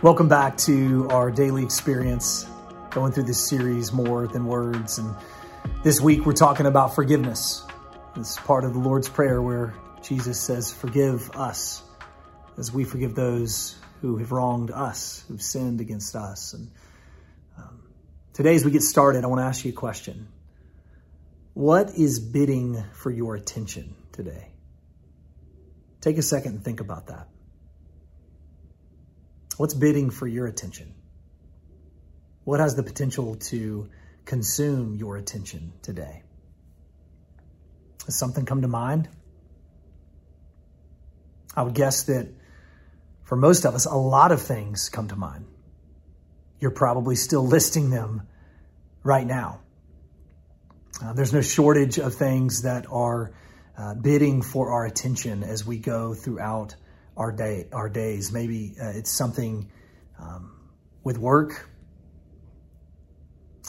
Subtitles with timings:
[0.00, 2.46] Welcome back to our daily experience,
[2.90, 4.98] going through this series, More Than Words.
[4.98, 5.12] And
[5.82, 7.66] this week we're talking about forgiveness.
[8.14, 11.82] This is part of the Lord's Prayer where Jesus says, Forgive us
[12.56, 16.52] as we forgive those who have wronged us, who've sinned against us.
[16.52, 16.70] And
[17.56, 17.82] um,
[18.34, 20.28] today, as we get started, I want to ask you a question
[21.54, 24.52] What is bidding for your attention today?
[26.00, 27.26] Take a second and think about that.
[29.58, 30.94] What's bidding for your attention?
[32.44, 33.90] What has the potential to
[34.24, 36.22] consume your attention today?
[38.06, 39.08] Has something come to mind?
[41.56, 42.28] I would guess that
[43.24, 45.44] for most of us, a lot of things come to mind.
[46.60, 48.28] You're probably still listing them
[49.02, 49.60] right now.
[51.02, 53.32] Uh, there's no shortage of things that are
[53.76, 56.76] uh, bidding for our attention as we go throughout
[57.18, 58.32] our day, our days.
[58.32, 59.70] Maybe uh, it's something
[60.18, 60.52] um,
[61.02, 61.68] with work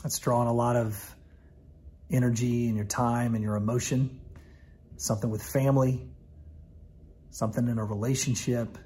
[0.03, 1.15] that's drawing a lot of
[2.09, 4.21] energy and your time and your emotion.
[4.97, 6.07] Something with family,
[7.31, 8.77] something in a relationship,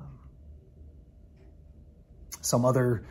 [0.00, 0.18] um,
[2.40, 3.06] some other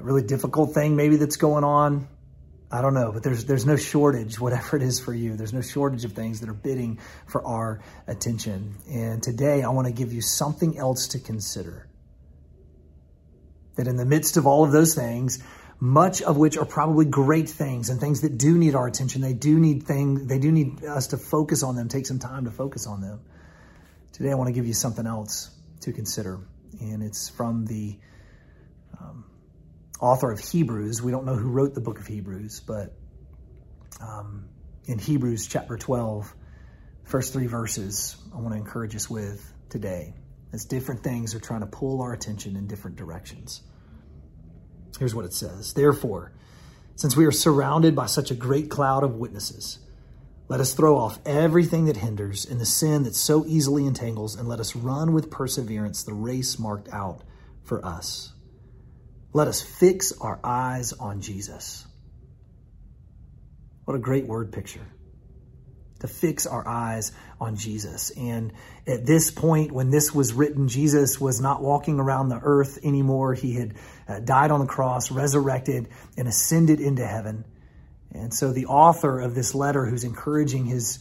[0.00, 2.08] really difficult thing maybe that's going on.
[2.72, 5.36] I don't know, but there's there's no shortage, whatever it is for you.
[5.36, 8.76] There's no shortage of things that are bidding for our attention.
[8.88, 11.88] And today I want to give you something else to consider.
[13.74, 15.42] That in the midst of all of those things,
[15.80, 19.32] much of which are probably great things and things that do need our attention, they
[19.32, 22.50] do need thing, they do need us to focus on them, take some time to
[22.50, 23.20] focus on them.
[24.12, 26.38] Today I want to give you something else to consider,
[26.80, 27.98] and it's from the
[29.00, 29.24] um,
[30.00, 31.02] author of Hebrews.
[31.02, 32.94] We don't know who wrote the book of Hebrews, but
[34.00, 34.48] um,
[34.86, 36.34] in Hebrews chapter 12,
[37.04, 40.14] first three verses, I want to encourage us with today
[40.52, 43.62] as different things are trying to pull our attention in different directions.
[44.98, 46.32] Here's what it says Therefore,
[46.96, 49.78] since we are surrounded by such a great cloud of witnesses,
[50.48, 54.48] let us throw off everything that hinders and the sin that so easily entangles, and
[54.48, 57.22] let us run with perseverance the race marked out
[57.62, 58.32] for us
[59.32, 61.86] let us fix our eyes on Jesus.
[63.84, 64.86] What a great word picture.
[66.00, 68.10] To fix our eyes on Jesus.
[68.10, 68.52] And
[68.86, 73.34] at this point, when this was written, Jesus was not walking around the earth anymore.
[73.34, 73.74] He had
[74.08, 77.44] uh, died on the cross, resurrected, and ascended into heaven.
[78.12, 80.98] And so the author of this letter, who's encouraging his,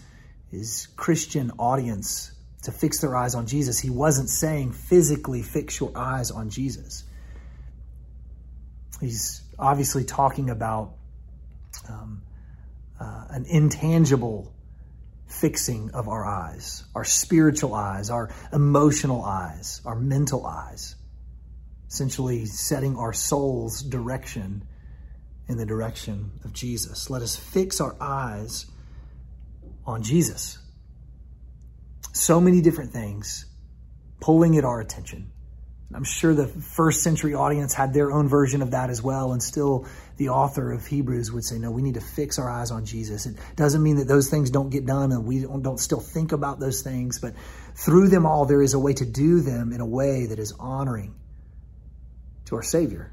[0.51, 2.31] his Christian audience
[2.63, 7.05] to fix their eyes on Jesus, he wasn't saying physically fix your eyes on Jesus.
[8.99, 10.93] He's obviously talking about
[11.87, 12.21] um,
[12.99, 14.53] uh, an intangible
[15.27, 20.95] fixing of our eyes, our spiritual eyes, our emotional eyes, our mental eyes,
[21.87, 24.67] essentially setting our soul's direction
[25.47, 27.09] in the direction of Jesus.
[27.09, 28.65] Let us fix our eyes
[29.85, 30.59] on Jesus.
[32.13, 33.45] So many different things
[34.19, 35.31] pulling at our attention.
[35.93, 39.33] I'm sure the first century audience had their own version of that as well.
[39.33, 42.69] And still, the author of Hebrews would say, no, we need to fix our eyes
[42.69, 43.25] on Jesus.
[43.25, 46.31] It doesn't mean that those things don't get done and we don't, don't still think
[46.31, 47.33] about those things, but
[47.73, 50.53] through them all, there is a way to do them in a way that is
[50.59, 51.15] honoring
[52.45, 53.11] to our Savior.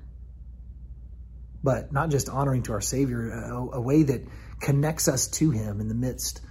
[1.62, 4.20] But not just honoring to our Savior, a, a way that
[4.60, 6.42] connects us to Him in the midst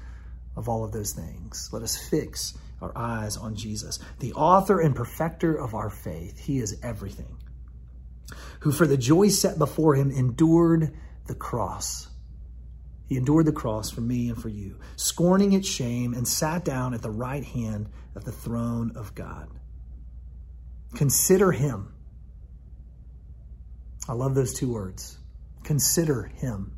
[0.55, 1.69] of all of those things.
[1.71, 6.39] Let us fix our eyes on Jesus, the author and perfecter of our faith.
[6.39, 7.37] He is everything.
[8.61, 10.93] Who for the joy set before him endured
[11.27, 12.07] the cross.
[13.07, 16.93] He endured the cross for me and for you, scorning its shame, and sat down
[16.93, 19.47] at the right hand of the throne of God.
[20.95, 21.93] Consider him.
[24.07, 25.17] I love those two words.
[25.63, 26.77] Consider him.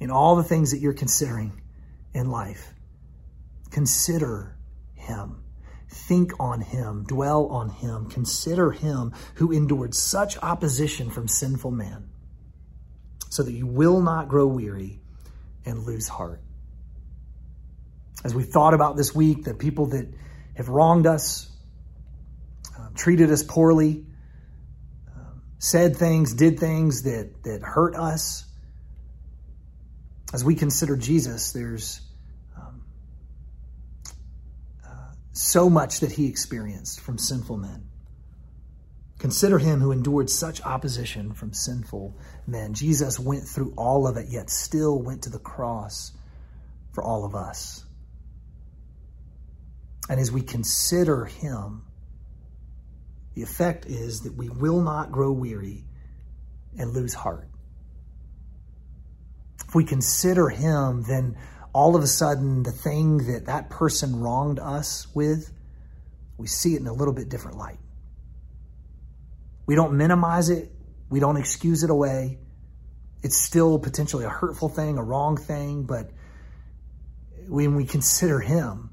[0.00, 1.62] In all the things that you're considering
[2.12, 2.74] in life,
[3.74, 4.56] Consider
[4.94, 5.42] him.
[5.88, 12.08] Think on him, dwell on him, consider him who endured such opposition from sinful man,
[13.30, 15.00] so that you will not grow weary
[15.66, 16.40] and lose heart.
[18.24, 20.06] As we thought about this week, the people that
[20.54, 21.50] have wronged us,
[22.78, 24.06] uh, treated us poorly,
[25.08, 25.20] uh,
[25.58, 28.44] said things, did things that, that hurt us,
[30.32, 32.03] as we consider Jesus, there's
[35.34, 37.90] so much that he experienced from sinful men.
[39.18, 42.16] Consider him who endured such opposition from sinful
[42.46, 42.74] men.
[42.74, 46.12] Jesus went through all of it, yet still went to the cross
[46.92, 47.84] for all of us.
[50.08, 51.82] And as we consider him,
[53.34, 55.84] The effect is that we will not grow weary
[56.78, 57.48] and lose heart.
[59.66, 61.36] If we consider Him, then
[61.74, 65.52] all of a sudden the thing that that person wronged us with,
[66.38, 67.80] we see it in a little bit different light.
[69.66, 70.70] We don't minimize it,
[71.10, 72.38] we don't excuse it away.
[73.22, 76.10] It's still potentially a hurtful thing, a wrong thing, but
[77.48, 78.90] when we consider Him,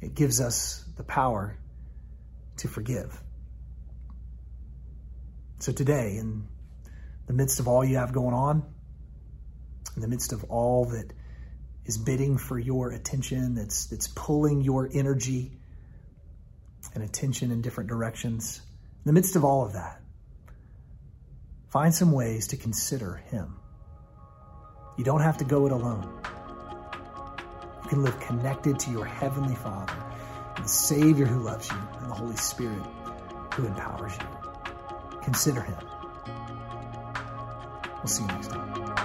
[0.00, 1.56] it gives us the power
[2.58, 3.22] to forgive.
[5.60, 6.46] So today, in
[7.26, 8.64] the midst of all you have going on,
[9.94, 11.12] in the midst of all that
[11.90, 15.50] is bidding for your attention, that's, that's pulling your energy
[16.94, 18.62] and attention in different directions,
[19.04, 20.00] in the midst of all of that,
[21.72, 23.56] find some ways to consider Him.
[24.98, 26.08] You don't have to go it alone.
[27.82, 29.96] You can live connected to your Heavenly Father,
[30.62, 32.86] the Savior who loves you, and the Holy Spirit
[33.54, 35.18] who empowers you.
[35.22, 35.78] Consider Him.
[37.96, 38.99] We'll see you next time.